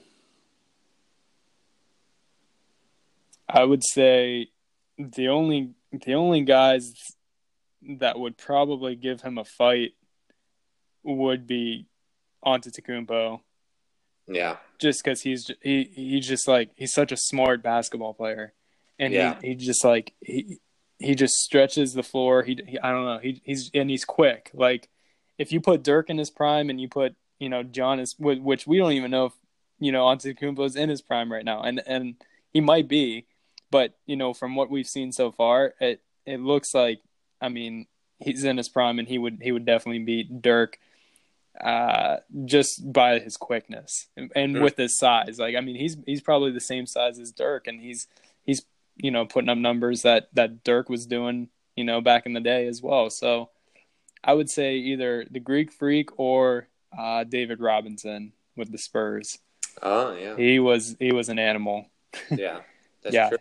I 3.49 3.65
would 3.65 3.85
say 3.85 4.49
the 4.99 5.29
only 5.29 5.71
the 5.93 6.15
only 6.15 6.43
guys 6.43 6.95
that 8.01 8.19
would 8.19 8.37
probably 8.37 8.95
give 8.97 9.23
him 9.23 9.39
a 9.39 9.45
fight 9.45 9.93
would 11.03 11.47
be 11.47 11.87
Antetokounmpo, 12.45 13.41
Yeah. 14.29 14.57
just 14.79 15.03
because 15.03 15.23
he's 15.23 15.51
he 15.63 15.85
he's 15.95 16.27
just 16.27 16.47
like 16.49 16.71
he's 16.75 16.93
such 16.93 17.13
a 17.13 17.17
smart 17.17 17.63
basketball 17.63 18.15
player, 18.15 18.53
and 18.99 19.13
Yeah. 19.13 19.39
he, 19.41 19.49
he 19.49 19.55
just 19.55 19.85
like 19.85 20.15
he 20.21 20.59
he 20.99 21.15
just 21.15 21.35
stretches 21.35 21.95
the 21.95 22.03
floor. 22.03 22.43
He, 22.43 22.59
he 22.67 22.79
I 22.79 22.91
don't 22.91 23.05
know 23.05 23.19
he 23.19 23.41
he's 23.45 23.71
and 23.75 23.89
he's 23.91 24.05
quick. 24.05 24.51
Like 24.55 24.89
if 25.39 25.53
you 25.53 25.61
put 25.61 25.83
Dirk 25.83 26.11
in 26.11 26.19
his 26.19 26.31
prime 26.31 26.69
and 26.71 26.81
you 26.81 26.89
put 26.89 27.15
you 27.39 27.49
know 27.49 27.63
Giannis 27.65 28.19
which 28.19 28.67
we 28.67 28.79
don't 28.79 28.93
even 28.93 29.11
know 29.11 29.27
if 29.27 29.33
you 29.79 29.93
know 29.93 30.05
Antetokounmpo 30.05 30.65
is 30.67 30.77
in 30.77 30.89
his 30.91 31.01
prime 31.03 31.33
right 31.33 31.45
now, 31.45 31.63
and 31.63 31.83
and 31.87 32.17
he 32.53 32.61
might 32.61 32.89
be, 32.89 33.27
but 33.71 33.95
you 34.07 34.17
know 34.17 34.35
from 34.35 34.55
what 34.55 34.71
we've 34.71 34.87
seen 34.89 35.13
so 35.13 35.33
far, 35.33 35.75
it 35.81 36.03
it 36.27 36.41
looks 36.41 36.75
like 36.75 37.01
I 37.41 37.49
mean 37.49 37.87
he's 38.19 38.45
in 38.45 38.57
his 38.57 38.69
prime 38.69 38.99
and 38.99 39.09
he 39.09 39.19
would 39.19 39.39
he 39.43 39.53
would 39.53 39.65
definitely 39.65 40.05
beat 40.05 40.43
Dirk 40.43 40.79
uh 41.61 42.19
just 42.45 42.93
by 42.93 43.19
his 43.19 43.37
quickness 43.37 44.07
and, 44.17 44.31
and 44.37 44.57
Mhm. 44.57 44.63
with 44.63 44.77
his 44.77 44.97
size 44.97 45.39
like 45.39 45.57
i 45.57 45.61
mean 45.61 45.75
he's 45.75 45.97
he's 46.07 46.21
probably 46.21 46.53
the 46.53 46.61
same 46.61 46.87
size 46.87 47.19
as 47.19 47.33
dirk 47.33 47.67
and 47.67 47.81
he's 47.81 48.07
he's 48.45 48.63
you 48.97 49.11
know 49.11 49.27
putting 49.27 49.49
up 49.49 49.59
numbers 49.59 50.03
that 50.03 50.29
that 50.33 50.63
dirk 50.63 50.89
was 50.89 51.07
doing 51.07 51.49
you 51.75 51.83
know 51.83 52.01
back 52.01 52.25
in 52.25 52.35
the 52.35 52.41
day 52.41 52.69
as 52.69 52.81
well 52.81 53.11
so 53.11 53.51
i 54.23 54.33
would 54.33 54.49
say 54.49 54.77
either 54.77 55.27
the 55.29 55.41
greek 55.41 55.73
freak 55.73 56.09
or 56.19 56.69
uh 56.97 57.25
david 57.25 57.59
robinson 57.61 58.33
with 58.57 58.71
the 58.71 58.79
spurs 58.79 59.39
Oh, 59.83 60.15
yeah. 60.15 60.37
he 60.37 60.61
was 60.61 60.97
he 61.01 61.11
was 61.13 61.29
an 61.29 61.39
animal 61.41 61.87
Yeah. 62.31 62.61
That's 63.03 63.15
Yeah. 63.15 63.29
true. 63.31 63.39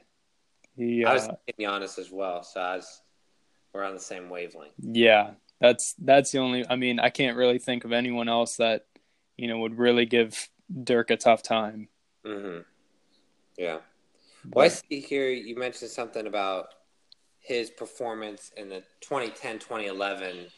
he 0.76 1.06
I 1.06 1.14
was 1.14 1.28
uh, 1.28 1.36
Giannis 1.60 2.00
as 2.00 2.10
well, 2.12 2.44
so 2.44 2.60
I 2.60 2.76
was, 2.78 3.02
we're 3.74 3.84
on 3.84 3.94
the 3.94 4.00
same 4.00 4.30
wavelength. 4.30 4.74
Yeah, 4.80 5.32
that's 5.60 5.94
that's 6.00 6.32
the 6.32 6.40
only. 6.40 6.66
I 6.70 6.76
mean, 6.76 7.00
I 7.00 7.10
can't 7.10 7.38
really 7.38 7.60
think 7.60 7.86
of 7.86 7.92
anyone 7.92 8.30
else 8.30 8.58
that 8.58 8.86
you 9.38 9.48
know 9.48 9.60
would 9.60 9.78
really 9.78 10.06
give 10.06 10.50
Dirk 10.84 11.10
a 11.12 11.18
tough 11.18 11.44
time. 11.44 11.90
Mm-hmm. 12.26 12.62
Yeah. 13.58 13.80
Well, 14.52 14.66
I 14.66 14.70
see 14.70 15.00
here 15.02 15.30
you 15.30 15.56
mentioned 15.58 15.92
something 15.92 16.26
about 16.26 16.68
his 17.40 17.70
performance 17.70 18.52
in 18.56 18.70
the 18.70 18.84
2010-2011 19.02 20.50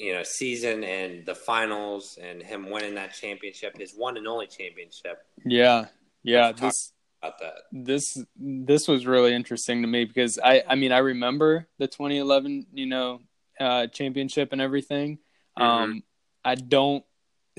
you 0.00 0.14
know 0.14 0.22
season 0.22 0.82
and 0.82 1.26
the 1.26 1.34
finals 1.34 2.18
and 2.22 2.42
him 2.42 2.70
winning 2.70 2.94
that 2.94 3.12
championship, 3.12 3.76
his 3.76 3.92
one 3.92 4.16
and 4.16 4.26
only 4.26 4.46
championship. 4.46 5.24
Yeah, 5.44 5.86
yeah. 6.22 6.52
This 6.52 6.92
about 7.22 7.38
that. 7.40 7.54
This 7.72 8.22
this 8.36 8.88
was 8.88 9.06
really 9.06 9.34
interesting 9.34 9.82
to 9.82 9.88
me 9.88 10.04
because 10.04 10.38
I 10.42 10.62
I 10.66 10.74
mean 10.74 10.92
I 10.92 10.98
remember 10.98 11.66
the 11.78 11.86
2011 11.86 12.66
you 12.72 12.86
know 12.86 13.20
uh, 13.58 13.86
championship 13.88 14.52
and 14.52 14.60
everything. 14.60 15.18
Mm-hmm. 15.58 15.62
Um, 15.62 16.02
I 16.44 16.54
don't 16.54 17.04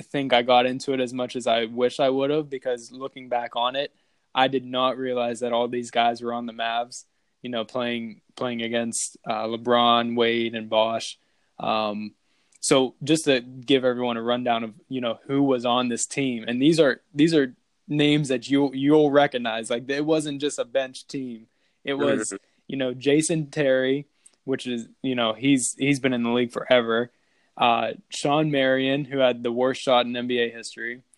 think 0.02 0.34
I 0.34 0.42
got 0.42 0.66
into 0.66 0.94
it 0.94 1.00
as 1.00 1.14
much 1.14 1.36
as 1.36 1.46
I 1.46 1.66
wish 1.66 2.00
I 2.00 2.10
would 2.10 2.32
have 2.32 2.50
because 2.50 2.92
looking 2.92 3.30
back 3.30 3.56
on 3.56 3.76
it, 3.76 3.94
I 4.34 4.48
did 4.48 4.66
not 4.66 4.98
realize 4.98 5.42
that 5.42 5.54
all 5.54 5.68
these 5.68 5.92
guys 5.92 6.22
were 6.22 6.34
on 6.34 6.46
the 6.46 6.54
Mavs. 6.54 7.06
You 7.42 7.50
know, 7.50 7.66
playing 7.66 8.22
playing 8.36 8.62
against 8.62 9.18
uh, 9.28 9.46
LeBron, 9.46 10.16
Wade, 10.16 10.54
and 10.56 10.70
Bosh. 10.70 11.18
Um, 11.60 12.14
so 12.60 12.94
just 13.04 13.26
to 13.26 13.42
give 13.42 13.84
everyone 13.84 14.18
a 14.18 14.22
rundown 14.22 14.64
of 14.64 14.74
you 14.90 15.02
know 15.02 15.20
who 15.26 15.42
was 15.44 15.66
on 15.66 15.90
this 15.90 16.06
team, 16.06 16.46
and 16.48 16.62
these 16.62 16.80
are 16.80 17.02
these 17.14 17.34
are 17.34 17.56
names 17.88 18.30
that 18.30 18.50
you 18.50 18.72
you'll 18.74 19.12
recognize. 19.12 19.70
Like 19.70 19.90
it 19.90 20.06
wasn't 20.06 20.42
just 20.42 20.60
a 20.60 20.66
bench 20.66 21.08
team. 21.08 21.48
It 21.84 21.96
was 21.96 22.34
you 22.68 22.78
know 22.78 22.94
Jason 22.94 23.50
Terry, 23.50 24.08
which 24.44 24.68
is 24.68 24.88
you 25.02 25.16
know 25.16 25.34
he's 25.34 25.76
he's 25.76 26.00
been 26.00 26.14
in 26.14 26.24
the 26.24 26.32
league 26.32 26.52
forever. 26.52 27.12
Uh, 27.58 27.92
Shawn 28.10 28.50
Marion, 28.50 29.06
who 29.06 29.20
had 29.20 29.44
the 29.44 29.52
worst 29.52 29.82
shot 29.82 30.06
in 30.06 30.14
NBA 30.14 30.54
history. 30.54 31.04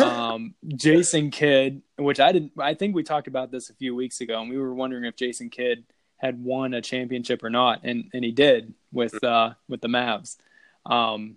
Um, 0.00 0.56
Jason 0.66 1.30
Kidd, 1.30 1.82
which 1.96 2.18
I 2.18 2.32
didn't. 2.32 2.50
I 2.58 2.74
think 2.74 2.96
we 2.96 3.04
talked 3.04 3.28
about 3.28 3.52
this 3.52 3.70
a 3.70 3.74
few 3.74 3.94
weeks 3.94 4.20
ago, 4.20 4.40
and 4.40 4.50
we 4.50 4.58
were 4.58 4.74
wondering 4.74 5.04
if 5.04 5.14
Jason 5.14 5.50
Kidd 5.50 5.84
had 6.16 6.42
won 6.42 6.74
a 6.74 6.82
championship 6.82 7.44
or 7.44 7.50
not, 7.50 7.84
and 7.84 8.10
and 8.12 8.24
he 8.24 8.32
did 8.32 8.74
with 8.92 9.22
uh, 9.22 9.50
with 9.68 9.80
the 9.80 9.86
Mavs. 9.86 10.36
Um, 10.84 11.36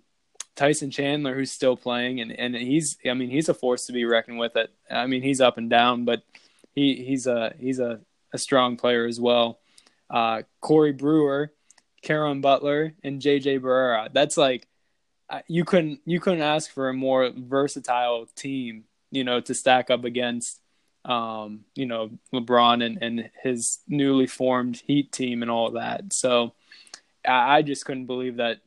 Tyson 0.54 0.90
Chandler, 0.90 1.34
who's 1.34 1.52
still 1.52 1.76
playing, 1.76 2.20
and, 2.20 2.32
and 2.32 2.54
he's 2.54 2.98
I 3.08 3.14
mean 3.14 3.30
he's 3.30 3.48
a 3.48 3.54
force 3.54 3.86
to 3.86 3.92
be 3.92 4.04
reckoned 4.04 4.38
with. 4.38 4.56
It 4.56 4.70
I 4.90 5.06
mean 5.06 5.22
he's 5.22 5.40
up 5.40 5.58
and 5.58 5.70
down, 5.70 6.04
but 6.04 6.22
he 6.74 7.02
he's 7.04 7.26
a 7.26 7.54
he's 7.58 7.78
a, 7.78 8.00
a 8.32 8.38
strong 8.38 8.76
player 8.76 9.06
as 9.06 9.20
well. 9.20 9.58
Uh, 10.10 10.42
Corey 10.60 10.92
Brewer, 10.92 11.52
Caron 12.02 12.40
Butler, 12.40 12.94
and 13.02 13.20
JJ 13.20 13.60
Barea. 13.60 14.12
That's 14.12 14.36
like 14.36 14.66
you 15.48 15.64
couldn't 15.64 16.00
you 16.04 16.20
couldn't 16.20 16.42
ask 16.42 16.70
for 16.70 16.88
a 16.88 16.94
more 16.94 17.30
versatile 17.34 18.26
team, 18.36 18.84
you 19.10 19.24
know, 19.24 19.40
to 19.40 19.54
stack 19.54 19.90
up 19.90 20.04
against 20.04 20.60
um, 21.04 21.64
you 21.74 21.86
know, 21.86 22.10
LeBron 22.32 22.84
and, 22.84 22.98
and 23.02 23.30
his 23.42 23.80
newly 23.88 24.26
formed 24.26 24.82
Heat 24.86 25.10
team 25.12 25.42
and 25.42 25.50
all 25.50 25.72
that. 25.72 26.12
So 26.12 26.54
I 27.26 27.62
just 27.62 27.84
couldn't 27.84 28.06
believe 28.06 28.36
that 28.36 28.60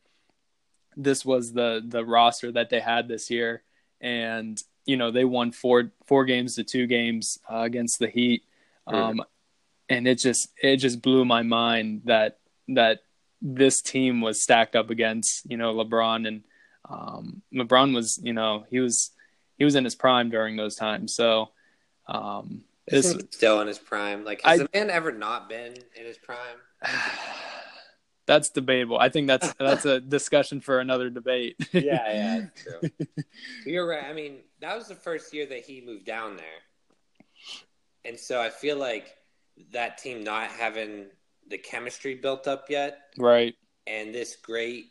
this 0.96 1.24
was 1.24 1.52
the 1.52 1.82
the 1.86 2.04
roster 2.04 2.50
that 2.52 2.70
they 2.70 2.80
had 2.80 3.08
this 3.08 3.30
year, 3.30 3.62
and 4.00 4.60
you 4.84 4.96
know 4.96 5.10
they 5.10 5.24
won 5.24 5.52
four 5.52 5.92
four 6.06 6.24
games 6.24 6.54
to 6.54 6.64
two 6.64 6.86
games 6.86 7.38
uh, 7.50 7.60
against 7.60 7.98
the 7.98 8.08
Heat, 8.08 8.44
um, 8.86 9.22
and 9.88 10.08
it 10.08 10.18
just 10.18 10.48
it 10.62 10.78
just 10.78 11.02
blew 11.02 11.24
my 11.24 11.42
mind 11.42 12.02
that 12.06 12.38
that 12.68 13.00
this 13.42 13.82
team 13.82 14.20
was 14.20 14.42
stacked 14.42 14.74
up 14.74 14.90
against 14.90 15.48
you 15.50 15.56
know 15.56 15.74
LeBron 15.74 16.26
and 16.26 16.42
um, 16.88 17.42
LeBron 17.54 17.94
was 17.94 18.18
you 18.22 18.32
know 18.32 18.64
he 18.70 18.80
was 18.80 19.10
he 19.58 19.64
was 19.64 19.74
in 19.74 19.84
his 19.84 19.94
prime 19.94 20.30
during 20.30 20.56
those 20.56 20.74
times, 20.74 21.14
so. 21.14 21.50
Um, 22.08 22.62
this, 22.86 23.16
still 23.32 23.60
in 23.60 23.66
his 23.66 23.80
prime. 23.80 24.24
Like, 24.24 24.42
has 24.42 24.60
I, 24.60 24.62
the 24.62 24.68
man 24.72 24.90
ever 24.90 25.10
not 25.10 25.48
been 25.48 25.74
in 25.96 26.04
his 26.04 26.18
prime? 26.18 26.38
that's 28.26 28.50
debatable. 28.50 28.98
I 28.98 29.08
think 29.08 29.28
that's 29.28 29.52
that's 29.54 29.84
a 29.84 30.00
discussion 30.16 30.60
for 30.60 30.80
another 30.80 31.10
debate. 31.10 31.56
yeah, 31.72 32.12
yeah, 32.12 32.46
true. 32.54 32.90
You're 33.66 33.88
right. 33.88 34.04
I 34.04 34.12
mean, 34.12 34.38
that 34.60 34.76
was 34.76 34.88
the 34.88 34.94
first 34.94 35.32
year 35.32 35.46
that 35.46 35.64
he 35.64 35.80
moved 35.80 36.04
down 36.04 36.36
there, 36.36 37.54
and 38.04 38.18
so 38.18 38.40
I 38.40 38.50
feel 38.50 38.76
like 38.76 39.16
that 39.72 39.98
team 39.98 40.22
not 40.22 40.50
having 40.50 41.06
the 41.48 41.58
chemistry 41.58 42.14
built 42.14 42.46
up 42.46 42.66
yet, 42.68 42.98
right? 43.16 43.54
And 43.86 44.14
this 44.14 44.36
great 44.36 44.86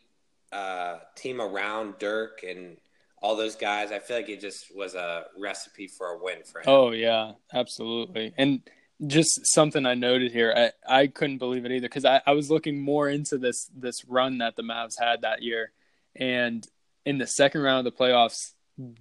uh, 0.52 0.98
team 1.14 1.40
around 1.40 1.98
Dirk 1.98 2.42
and 2.42 2.78
all 3.22 3.36
those 3.36 3.56
guys, 3.56 3.92
I 3.92 3.98
feel 3.98 4.16
like 4.16 4.28
it 4.28 4.40
just 4.40 4.74
was 4.74 4.94
a 4.94 5.24
recipe 5.38 5.86
for 5.86 6.08
a 6.08 6.22
win 6.22 6.38
for 6.44 6.60
him. 6.60 6.64
Oh 6.66 6.90
yeah, 6.92 7.32
absolutely, 7.52 8.32
and 8.38 8.62
just 9.04 9.46
something 9.46 9.84
I 9.84 9.94
noted 9.94 10.32
here. 10.32 10.72
I, 10.88 11.00
I 11.02 11.06
couldn't 11.08 11.38
believe 11.38 11.64
it 11.64 11.72
either 11.72 11.88
because 11.88 12.04
I, 12.04 12.22
I 12.26 12.32
was 12.32 12.50
looking 12.50 12.80
more 12.80 13.08
into 13.08 13.36
this 13.36 13.70
this 13.76 14.04
run 14.06 14.38
that 14.38 14.56
the 14.56 14.62
Mavs 14.62 14.98
had 14.98 15.22
that 15.22 15.42
year, 15.42 15.72
and 16.14 16.66
in 17.04 17.18
the 17.18 17.26
second 17.26 17.60
round 17.62 17.86
of 17.86 17.92
the 17.92 17.98
playoffs, 17.98 18.52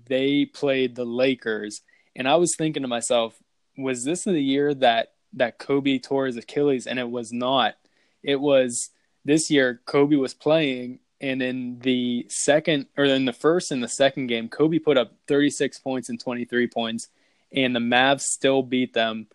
they 0.07 0.45
played 0.45 0.95
the 0.95 1.05
Lakers, 1.05 1.81
and 2.15 2.27
I 2.27 2.35
was 2.35 2.55
thinking 2.55 2.83
to 2.83 2.87
myself, 2.87 3.37
was 3.77 4.03
this 4.03 4.23
the 4.23 4.39
year 4.39 4.73
that 4.75 5.13
that 5.33 5.59
Kobe 5.59 5.99
tore 5.99 6.25
his 6.25 6.37
Achilles? 6.37 6.87
And 6.87 6.99
it 6.99 7.09
was 7.09 7.31
not. 7.31 7.75
It 8.23 8.39
was 8.39 8.89
this 9.23 9.49
year. 9.49 9.81
Kobe 9.85 10.15
was 10.17 10.33
playing, 10.33 10.99
and 11.21 11.41
in 11.41 11.79
the 11.79 12.25
second 12.29 12.87
or 12.97 13.05
in 13.05 13.25
the 13.25 13.33
first 13.33 13.71
and 13.71 13.81
the 13.81 13.87
second 13.87 14.27
game, 14.27 14.49
Kobe 14.49 14.79
put 14.79 14.97
up 14.97 15.13
36 15.27 15.79
points 15.79 16.09
and 16.09 16.19
23 16.19 16.67
points, 16.67 17.07
and 17.53 17.73
the 17.73 17.79
Mavs 17.79 18.21
still 18.21 18.61
beat 18.61 18.93
them 18.93 19.27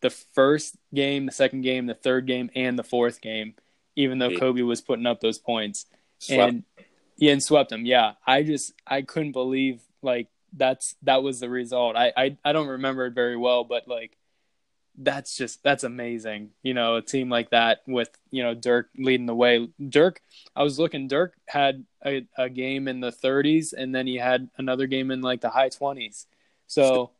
the 0.00 0.10
first 0.10 0.76
game, 0.94 1.26
the 1.26 1.32
second 1.32 1.62
game, 1.62 1.86
the 1.86 1.94
third 1.94 2.26
game, 2.26 2.50
and 2.54 2.78
the 2.78 2.84
fourth 2.84 3.20
game, 3.20 3.54
even 3.94 4.18
though 4.18 4.36
Kobe 4.36 4.62
was 4.62 4.80
putting 4.80 5.06
up 5.06 5.20
those 5.20 5.38
points. 5.38 5.86
Swept. 6.18 6.52
And 6.52 6.64
yeah, 7.16 7.32
and 7.32 7.42
swept 7.42 7.70
them. 7.70 7.86
Yeah. 7.86 8.12
I 8.26 8.42
just 8.42 8.72
I 8.86 9.02
couldn't 9.02 9.32
believe 9.32 9.80
like 10.02 10.28
that's 10.52 10.94
that 11.02 11.22
was 11.22 11.40
the 11.40 11.48
result. 11.48 11.96
I, 11.96 12.12
I 12.16 12.36
I 12.44 12.52
don't 12.52 12.68
remember 12.68 13.06
it 13.06 13.14
very 13.14 13.36
well, 13.36 13.64
but 13.64 13.88
like 13.88 14.16
that's 14.98 15.36
just 15.36 15.62
that's 15.62 15.84
amazing. 15.84 16.50
You 16.62 16.74
know, 16.74 16.96
a 16.96 17.02
team 17.02 17.28
like 17.28 17.50
that 17.50 17.82
with, 17.86 18.10
you 18.30 18.42
know, 18.42 18.54
Dirk 18.54 18.88
leading 18.96 19.26
the 19.26 19.34
way. 19.34 19.68
Dirk 19.88 20.20
I 20.54 20.62
was 20.62 20.78
looking, 20.78 21.08
Dirk 21.08 21.34
had 21.46 21.84
a, 22.04 22.26
a 22.36 22.48
game 22.48 22.88
in 22.88 23.00
the 23.00 23.12
thirties 23.12 23.72
and 23.72 23.94
then 23.94 24.06
he 24.06 24.16
had 24.16 24.48
another 24.58 24.86
game 24.86 25.10
in 25.10 25.20
like 25.20 25.40
the 25.40 25.50
high 25.50 25.68
twenties. 25.70 26.26
So 26.66 27.10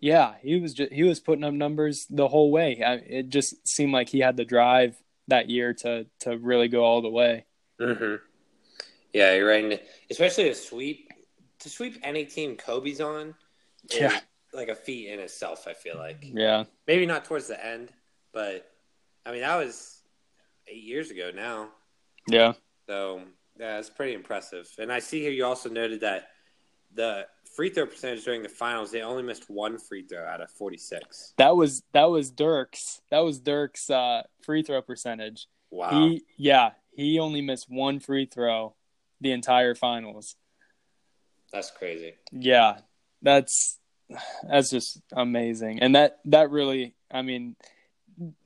yeah, 0.00 0.34
he 0.42 0.60
was 0.60 0.74
just 0.74 0.92
he 0.92 1.02
was 1.02 1.20
putting 1.20 1.44
up 1.44 1.54
numbers 1.54 2.06
the 2.10 2.28
whole 2.28 2.50
way. 2.50 2.82
I, 2.82 2.94
it 2.94 3.28
just 3.28 3.66
seemed 3.66 3.92
like 3.92 4.08
he 4.08 4.20
had 4.20 4.36
the 4.36 4.44
drive 4.44 4.96
that 5.28 5.48
year 5.48 5.74
to 5.74 6.06
to 6.20 6.36
really 6.38 6.68
go 6.68 6.84
all 6.84 7.02
the 7.02 7.10
way. 7.10 7.44
Mm-hmm. 7.80 8.16
Yeah, 9.12 9.34
you're 9.34 9.48
right. 9.48 9.64
And 9.64 9.80
especially 10.10 10.44
to 10.44 10.54
sweep 10.54 11.10
to 11.60 11.68
sweep 11.70 11.98
any 12.02 12.24
team 12.24 12.56
Kobe's 12.56 13.00
on. 13.00 13.34
Yeah, 13.90 14.20
like 14.52 14.68
a 14.68 14.74
feat 14.74 15.08
in 15.08 15.20
itself. 15.20 15.66
I 15.66 15.72
feel 15.72 15.96
like. 15.96 16.18
Yeah. 16.20 16.64
Maybe 16.86 17.06
not 17.06 17.24
towards 17.24 17.48
the 17.48 17.64
end, 17.64 17.90
but 18.32 18.70
I 19.24 19.32
mean 19.32 19.40
that 19.40 19.56
was 19.56 20.02
eight 20.68 20.82
years 20.82 21.10
ago 21.10 21.30
now. 21.34 21.70
Yeah. 22.28 22.54
So 22.88 23.22
yeah, 23.58 23.78
it's 23.78 23.90
pretty 23.90 24.14
impressive. 24.14 24.68
And 24.78 24.92
I 24.92 24.98
see 24.98 25.20
here 25.20 25.30
you 25.30 25.44
also 25.44 25.70
noted 25.70 26.00
that 26.00 26.28
the 26.96 27.26
free 27.54 27.70
throw 27.70 27.86
percentage 27.86 28.24
during 28.24 28.42
the 28.42 28.48
finals, 28.48 28.90
they 28.90 29.02
only 29.02 29.22
missed 29.22 29.48
one 29.48 29.78
free 29.78 30.02
throw 30.02 30.24
out 30.24 30.40
of 30.40 30.50
46. 30.50 31.34
That 31.38 31.56
was 31.56 31.82
that 31.92 32.10
was 32.10 32.30
Dirk's. 32.30 33.00
That 33.10 33.20
was 33.20 33.38
Dirk's 33.38 33.88
uh, 33.88 34.22
free 34.42 34.62
throw 34.62 34.82
percentage. 34.82 35.46
Wow. 35.70 35.90
He 35.90 36.24
yeah, 36.36 36.70
he 36.92 37.18
only 37.18 37.42
missed 37.42 37.66
one 37.68 38.00
free 38.00 38.26
throw 38.26 38.74
the 39.20 39.32
entire 39.32 39.74
finals. 39.74 40.36
That's 41.52 41.70
crazy. 41.70 42.14
Yeah. 42.32 42.78
That's 43.22 43.78
that's 44.48 44.70
just 44.70 45.00
amazing. 45.12 45.80
And 45.80 45.94
that 45.94 46.18
that 46.26 46.50
really, 46.50 46.94
I 47.10 47.22
mean, 47.22 47.56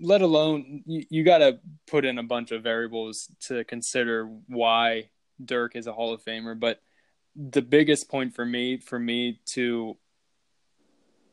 let 0.00 0.22
alone 0.22 0.82
you, 0.86 1.04
you 1.10 1.24
got 1.24 1.38
to 1.38 1.60
put 1.86 2.04
in 2.04 2.18
a 2.18 2.22
bunch 2.22 2.50
of 2.50 2.62
variables 2.62 3.28
to 3.48 3.64
consider 3.64 4.26
why 4.46 5.10
Dirk 5.44 5.76
is 5.76 5.86
a 5.86 5.92
Hall 5.92 6.12
of 6.12 6.24
Famer, 6.24 6.58
but 6.58 6.80
the 7.36 7.62
biggest 7.62 8.08
point 8.08 8.34
for 8.34 8.44
me 8.44 8.76
for 8.78 8.98
me 8.98 9.40
to 9.52 9.96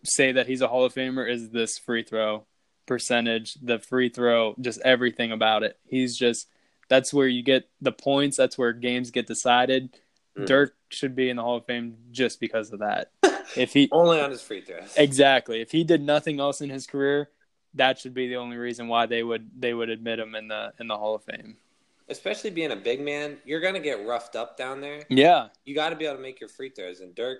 say 0.03 0.31
that 0.31 0.47
he's 0.47 0.61
a 0.61 0.67
Hall 0.67 0.85
of 0.85 0.93
Famer 0.93 1.29
is 1.29 1.49
this 1.49 1.77
free 1.77 2.03
throw 2.03 2.45
percentage, 2.85 3.55
the 3.55 3.79
free 3.79 4.09
throw, 4.09 4.55
just 4.59 4.79
everything 4.81 5.31
about 5.31 5.63
it. 5.63 5.77
He's 5.85 6.17
just 6.17 6.47
that's 6.89 7.13
where 7.13 7.27
you 7.27 7.43
get 7.43 7.69
the 7.81 7.91
points, 7.91 8.37
that's 8.37 8.57
where 8.57 8.73
games 8.73 9.11
get 9.11 9.27
decided. 9.27 9.95
Mm. 10.37 10.45
Dirk 10.45 10.75
should 10.89 11.15
be 11.15 11.29
in 11.29 11.35
the 11.35 11.43
Hall 11.43 11.57
of 11.57 11.65
Fame 11.65 11.97
just 12.11 12.39
because 12.39 12.71
of 12.71 12.79
that. 12.79 13.11
If 13.55 13.71
he 13.71 13.87
only 13.93 14.19
on 14.19 14.29
his 14.29 14.41
free 14.41 14.59
throws. 14.59 14.93
Exactly. 14.97 15.61
If 15.61 15.71
he 15.71 15.85
did 15.85 16.01
nothing 16.01 16.41
else 16.41 16.59
in 16.59 16.69
his 16.69 16.85
career, 16.85 17.29
that 17.75 17.97
should 17.97 18.13
be 18.13 18.27
the 18.27 18.35
only 18.35 18.57
reason 18.57 18.89
why 18.89 19.05
they 19.05 19.23
would 19.23 19.49
they 19.57 19.73
would 19.73 19.89
admit 19.89 20.19
him 20.19 20.35
in 20.35 20.49
the 20.49 20.73
in 20.81 20.87
the 20.87 20.97
Hall 20.97 21.15
of 21.15 21.23
Fame 21.23 21.55
especially 22.09 22.49
being 22.49 22.71
a 22.71 22.75
big 22.75 23.01
man, 23.01 23.37
you're 23.45 23.61
gonna 23.61 23.79
get 23.79 24.05
roughed 24.05 24.35
up 24.35 24.57
down 24.57 24.81
there. 24.81 25.01
Yeah, 25.09 25.47
you 25.65 25.75
got 25.75 25.89
to 25.89 25.95
be 25.95 26.05
able 26.05 26.17
to 26.17 26.21
make 26.21 26.39
your 26.39 26.49
free 26.49 26.69
throws, 26.69 27.01
and 27.01 27.13
Dirk 27.15 27.39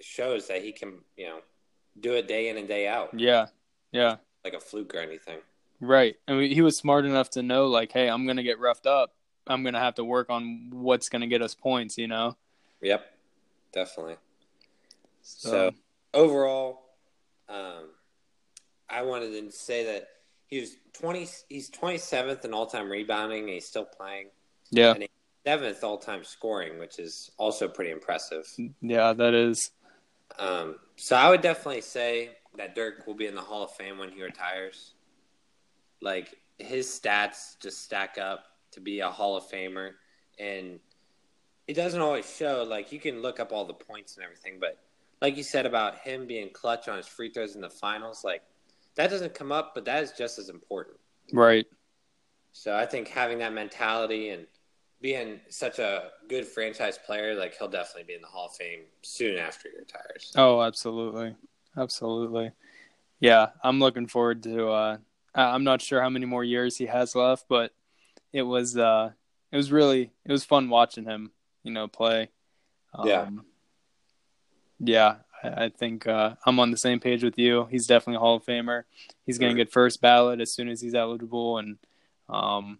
shows 0.00 0.48
that 0.48 0.62
he 0.62 0.72
can, 0.72 0.98
you 1.16 1.26
know, 1.26 1.40
do 2.00 2.14
it 2.14 2.28
day 2.28 2.48
in 2.48 2.56
and 2.58 2.68
day 2.68 2.88
out. 2.88 3.18
Yeah, 3.18 3.46
yeah, 3.92 4.16
like 4.44 4.54
a 4.54 4.60
fluke 4.60 4.94
or 4.94 4.98
anything. 4.98 5.38
Right, 5.80 6.16
and 6.26 6.40
he 6.42 6.62
was 6.62 6.76
smart 6.76 7.04
enough 7.04 7.30
to 7.30 7.42
know, 7.42 7.66
like, 7.66 7.92
hey, 7.92 8.08
I'm 8.08 8.26
gonna 8.26 8.42
get 8.42 8.58
roughed 8.58 8.86
up. 8.86 9.14
I'm 9.46 9.62
gonna 9.62 9.80
have 9.80 9.94
to 9.96 10.04
work 10.04 10.30
on 10.30 10.70
what's 10.72 11.08
gonna 11.08 11.26
get 11.26 11.42
us 11.42 11.54
points. 11.54 11.98
You 11.98 12.08
know. 12.08 12.36
Yep, 12.80 13.06
definitely. 13.72 14.16
So, 15.22 15.50
so 15.50 15.74
overall, 16.14 16.82
um, 17.48 17.90
I 18.88 19.02
wanted 19.02 19.32
to 19.32 19.50
say 19.50 19.84
that 19.84 20.08
he 20.48 20.60
was 20.60 20.76
twenty. 20.92 21.26
He's 21.48 21.68
twenty 21.68 21.98
seventh 21.98 22.44
in 22.44 22.54
all 22.54 22.66
time 22.66 22.90
rebounding. 22.90 23.44
And 23.44 23.50
he's 23.50 23.66
still 23.66 23.84
playing. 23.84 24.28
Yeah, 24.70 24.92
and 24.94 25.08
seventh 25.46 25.84
all 25.84 25.98
time 25.98 26.24
scoring, 26.24 26.78
which 26.78 26.98
is 26.98 27.30
also 27.38 27.68
pretty 27.68 27.90
impressive. 27.90 28.46
Yeah, 28.80 29.12
that 29.12 29.34
is. 29.34 29.70
Um, 30.38 30.76
so 30.96 31.16
I 31.16 31.30
would 31.30 31.40
definitely 31.40 31.82
say 31.82 32.30
that 32.56 32.74
Dirk 32.74 33.06
will 33.06 33.14
be 33.14 33.26
in 33.26 33.34
the 33.34 33.40
Hall 33.40 33.64
of 33.64 33.70
Fame 33.72 33.98
when 33.98 34.10
he 34.10 34.22
retires. 34.22 34.92
Like 36.02 36.34
his 36.58 36.86
stats 36.88 37.58
just 37.60 37.82
stack 37.84 38.18
up 38.18 38.44
to 38.72 38.80
be 38.80 39.00
a 39.00 39.08
Hall 39.08 39.36
of 39.36 39.44
Famer, 39.48 39.92
and 40.38 40.80
it 41.66 41.74
doesn't 41.74 42.00
always 42.00 42.30
show. 42.34 42.66
Like 42.68 42.92
you 42.92 43.00
can 43.00 43.22
look 43.22 43.40
up 43.40 43.52
all 43.52 43.64
the 43.64 43.74
points 43.74 44.16
and 44.16 44.24
everything, 44.24 44.58
but 44.60 44.78
like 45.22 45.36
you 45.36 45.42
said 45.42 45.64
about 45.64 45.98
him 45.98 46.26
being 46.26 46.50
clutch 46.50 46.88
on 46.88 46.96
his 46.96 47.06
free 47.06 47.30
throws 47.30 47.54
in 47.54 47.60
the 47.60 47.70
finals, 47.70 48.24
like 48.24 48.42
that 48.96 49.10
doesn't 49.10 49.34
come 49.34 49.52
up, 49.52 49.74
but 49.74 49.84
that 49.84 50.02
is 50.02 50.12
just 50.12 50.38
as 50.38 50.48
important. 50.48 50.96
Right. 51.32 51.66
So 52.52 52.74
I 52.74 52.86
think 52.86 53.08
having 53.08 53.38
that 53.38 53.52
mentality 53.52 54.30
and 54.30 54.46
being 55.00 55.40
such 55.48 55.78
a 55.78 56.10
good 56.28 56.46
franchise 56.46 56.98
player, 56.98 57.34
like 57.34 57.56
he'll 57.58 57.68
definitely 57.68 58.04
be 58.04 58.14
in 58.14 58.22
the 58.22 58.28
Hall 58.28 58.46
of 58.46 58.56
Fame 58.56 58.80
soon 59.02 59.38
after 59.38 59.68
he 59.70 59.78
retires. 59.78 60.32
Oh, 60.36 60.62
absolutely, 60.62 61.36
absolutely. 61.76 62.52
Yeah, 63.20 63.48
I'm 63.62 63.78
looking 63.78 64.06
forward 64.06 64.42
to. 64.44 64.68
Uh, 64.68 64.96
I'm 65.34 65.64
not 65.64 65.82
sure 65.82 66.00
how 66.00 66.08
many 66.08 66.24
more 66.24 66.44
years 66.44 66.76
he 66.78 66.86
has 66.86 67.14
left, 67.14 67.46
but 67.48 67.72
it 68.32 68.42
was 68.42 68.76
uh, 68.76 69.10
it 69.52 69.56
was 69.56 69.70
really 69.70 70.10
it 70.24 70.32
was 70.32 70.44
fun 70.44 70.70
watching 70.70 71.04
him, 71.04 71.30
you 71.62 71.72
know, 71.72 71.88
play. 71.88 72.30
Um, 72.94 73.08
yeah. 73.08 73.28
Yeah, 74.78 75.16
I 75.42 75.68
think 75.68 76.06
uh, 76.06 76.34
I'm 76.44 76.58
on 76.60 76.70
the 76.70 76.76
same 76.76 77.00
page 77.00 77.22
with 77.22 77.38
you. 77.38 77.66
He's 77.70 77.86
definitely 77.86 78.16
a 78.16 78.20
Hall 78.20 78.36
of 78.36 78.44
Famer. 78.44 78.84
He's 79.24 79.38
going 79.38 79.54
to 79.54 79.56
get 79.56 79.72
first 79.72 80.00
ballot 80.00 80.40
as 80.40 80.52
soon 80.52 80.68
as 80.68 80.80
he's 80.80 80.94
eligible, 80.94 81.58
and 81.58 81.78
um, 82.28 82.78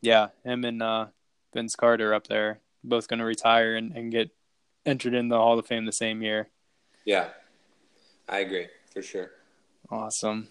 yeah, 0.00 0.28
him 0.44 0.64
and 0.64 0.82
uh, 0.82 1.06
Vince 1.54 1.74
Carter 1.74 2.14
up 2.14 2.26
there, 2.26 2.60
both 2.84 3.08
going 3.08 3.20
to 3.20 3.24
retire 3.24 3.74
and, 3.74 3.96
and 3.96 4.12
get 4.12 4.30
entered 4.84 5.14
in 5.14 5.28
the 5.28 5.36
Hall 5.36 5.58
of 5.58 5.66
Fame 5.66 5.86
the 5.86 5.92
same 5.92 6.22
year. 6.22 6.48
Yeah, 7.04 7.28
I 8.28 8.40
agree 8.40 8.68
for 8.92 9.02
sure. 9.02 9.30
Awesome. 9.90 10.48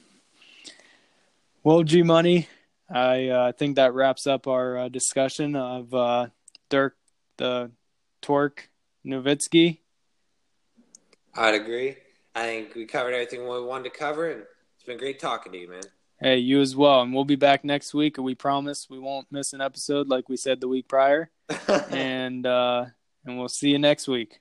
Well, 1.63 1.83
G 1.83 2.01
Money, 2.01 2.47
I 2.89 3.27
uh, 3.27 3.51
think 3.51 3.75
that 3.75 3.93
wraps 3.93 4.25
up 4.25 4.47
our 4.47 4.77
uh, 4.77 4.89
discussion 4.89 5.55
of 5.55 5.93
uh, 5.93 6.27
Dirk 6.69 6.95
the 7.37 7.71
Twerk 8.21 8.67
Nowitzki. 9.05 9.79
I'd 11.35 11.55
agree. 11.55 11.95
I 12.35 12.45
think 12.45 12.75
we 12.75 12.85
covered 12.85 13.13
everything 13.13 13.41
we 13.41 13.61
wanted 13.61 13.85
to 13.85 13.97
cover, 13.97 14.31
and 14.31 14.43
it's 14.75 14.85
been 14.85 14.97
great 14.97 15.19
talking 15.19 15.51
to 15.51 15.57
you, 15.57 15.69
man. 15.69 15.81
Hey, 16.19 16.37
you 16.37 16.61
as 16.61 16.75
well. 16.75 17.01
And 17.01 17.13
we'll 17.13 17.25
be 17.25 17.35
back 17.35 17.63
next 17.63 17.93
week. 17.93 18.17
We 18.17 18.35
promise 18.35 18.87
we 18.89 18.99
won't 18.99 19.27
miss 19.31 19.53
an 19.53 19.61
episode 19.61 20.07
like 20.07 20.29
we 20.29 20.37
said 20.37 20.61
the 20.61 20.67
week 20.67 20.87
prior. 20.87 21.31
and 21.89 22.45
uh, 22.45 22.85
and 23.25 23.37
we'll 23.39 23.49
see 23.49 23.69
you 23.69 23.79
next 23.79 24.07
week. 24.07 24.39